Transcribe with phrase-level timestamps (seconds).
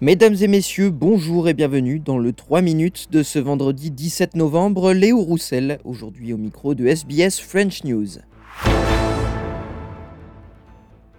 [0.00, 4.92] Mesdames et messieurs, bonjour et bienvenue dans le 3 minutes de ce vendredi 17 novembre.
[4.92, 8.06] Léo Roussel, aujourd'hui au micro de SBS French News.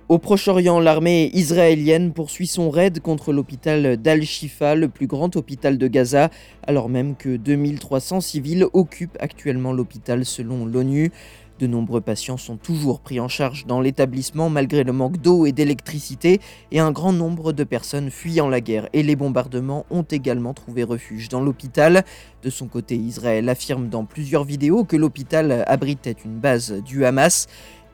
[0.07, 5.87] Au Proche-Orient, l'armée israélienne poursuit son raid contre l'hôpital d'Al-Shifa, le plus grand hôpital de
[5.89, 6.29] Gaza,
[6.65, 11.11] alors même que 2300 civils occupent actuellement l'hôpital selon l'ONU.
[11.59, 15.51] De nombreux patients sont toujours pris en charge dans l'établissement malgré le manque d'eau et
[15.51, 16.39] d'électricité
[16.71, 20.83] et un grand nombre de personnes fuyant la guerre et les bombardements ont également trouvé
[20.83, 22.05] refuge dans l'hôpital.
[22.43, 27.47] De son côté, Israël affirme dans plusieurs vidéos que l'hôpital abritait une base du Hamas.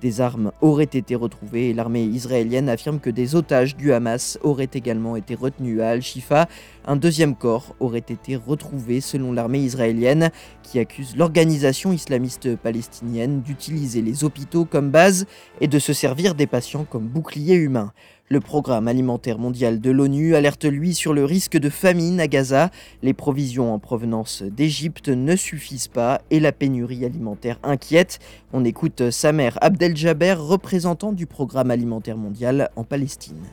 [0.06, 4.70] Des armes auraient été retrouvées et l'armée israélienne affirme que des otages du Hamas auraient
[4.72, 6.48] également été retenus à Al-Shifa.
[6.86, 10.30] Un deuxième corps aurait été retrouvé selon l'armée israélienne
[10.62, 15.26] qui accuse l'organisation islamiste palestinienne d'utiliser les hôpitaux comme base
[15.60, 17.92] et de se servir des patients comme boucliers humains.
[18.28, 22.72] Le programme alimentaire mondial de l'ONU alerte lui sur le risque de famine à Gaza.
[23.04, 28.18] Les provisions en provenance d'Égypte ne suffisent pas et la pénurie alimentaire inquiète.
[28.52, 33.44] On écoute Samer Abdel-Jaber, représentant du programme alimentaire mondial en Palestine.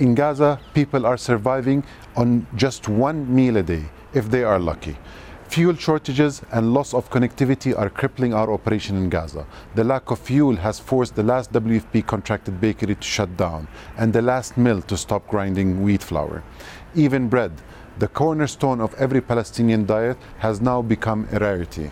[0.00, 1.82] In Gaza, people are surviving
[2.16, 3.82] on just one meal a day
[4.14, 4.94] if they are lucky.
[5.48, 9.46] Fuel shortages and loss of connectivity are crippling our operation in Gaza.
[9.74, 14.12] The lack of fuel has forced the last WFP contracted bakery to shut down and
[14.12, 16.42] the last mill to stop grinding wheat flour.
[16.94, 17.52] Even bread,
[17.98, 21.90] the cornerstone of every Palestinian diet, has now become a rarity.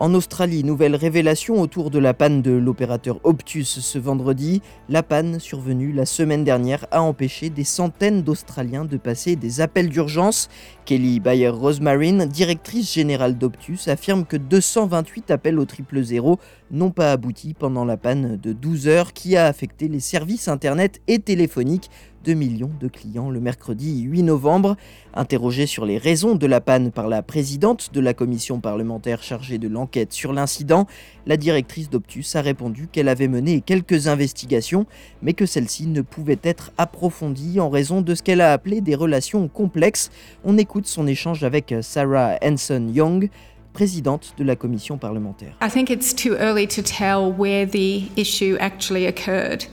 [0.00, 4.62] En Australie, nouvelle révélation autour de la panne de l'opérateur Optus ce vendredi.
[4.88, 9.88] La panne survenue la semaine dernière a empêché des centaines d'Australiens de passer des appels
[9.88, 10.50] d'urgence.
[10.84, 16.38] Kelly Bayer Rosemarine, directrice générale d'Optus, affirme que 228 appels au triple zéro
[16.70, 21.00] n'ont pas abouti pendant la panne de 12 heures qui a affecté les services internet
[21.08, 21.90] et téléphoniques
[22.28, 24.76] 2 millions de clients le mercredi 8 novembre.
[25.14, 29.56] Interrogée sur les raisons de la panne par la présidente de la commission parlementaire chargée
[29.56, 30.86] de l'enquête sur l'incident,
[31.24, 34.84] la directrice d'Optus a répondu qu'elle avait mené quelques investigations,
[35.22, 38.94] mais que celles-ci ne pouvaient être approfondies en raison de ce qu'elle a appelé des
[38.94, 40.10] relations complexes.
[40.44, 43.30] On écoute son échange avec Sarah Hanson Young,
[43.72, 45.56] présidente de la commission parlementaire.
[45.62, 49.64] I think it's too early to tell where the issue actually occurred.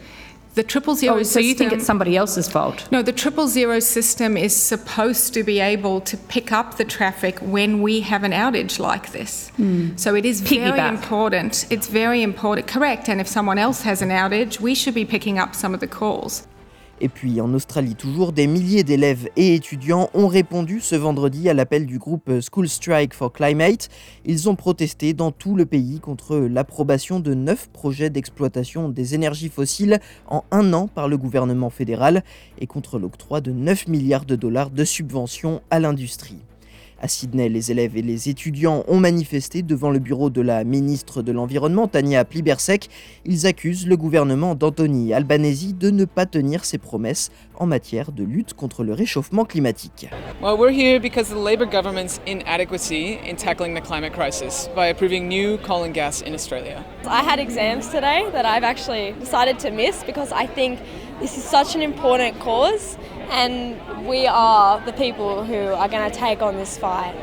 [0.55, 2.87] The triple zero Oh, so you think it's somebody else's fault?
[2.89, 7.39] No, the triple zero system is supposed to be able to pick up the traffic
[7.39, 9.49] when we have an outage like this.
[9.57, 9.97] Hmm.
[9.97, 11.65] So it is very important.
[11.69, 13.09] It's very important, correct.
[13.09, 15.87] And if someone else has an outage, we should be picking up some of the
[15.87, 16.47] calls.
[17.01, 21.53] Et puis en Australie toujours, des milliers d'élèves et étudiants ont répondu ce vendredi à
[21.53, 23.89] l'appel du groupe School Strike for Climate.
[24.23, 29.49] Ils ont protesté dans tout le pays contre l'approbation de neuf projets d'exploitation des énergies
[29.49, 32.23] fossiles en un an par le gouvernement fédéral
[32.59, 36.39] et contre l'octroi de 9 milliards de dollars de subventions à l'industrie.
[37.01, 41.21] À Sydney, les élèves et les étudiants ont manifesté devant le bureau de la ministre
[41.21, 42.89] de l'Environnement, Tania Plibersek.
[43.25, 48.23] Ils accusent le gouvernement d'Anthony Albanese de ne pas tenir ses promesses en matière de
[48.23, 50.07] lutte contre le réchauffement climatique.
[50.41, 55.27] Well, we're here because the Labour government's inadequacy in tackling the climate crisis by approving
[55.27, 56.81] new coal and gas in Australia.
[57.05, 60.79] I had exams today that I've actually decided to miss because I think
[61.19, 62.97] this is such an important cause
[63.31, 63.75] and
[64.07, 67.15] we are the people who are going to take on this fight.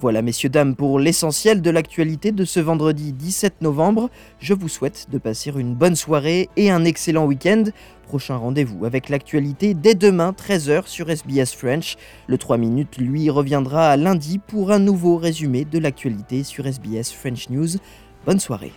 [0.00, 4.10] Voilà, messieurs, dames, pour l'essentiel de l'actualité de ce vendredi 17 novembre.
[4.38, 7.64] Je vous souhaite de passer une bonne soirée et un excellent week-end.
[8.06, 11.96] Prochain rendez-vous avec l'actualité dès demain, 13h sur SBS French.
[12.26, 17.48] Le 3 minutes, lui, reviendra lundi pour un nouveau résumé de l'actualité sur SBS French
[17.48, 17.78] News.
[18.26, 18.72] Bonne soirée.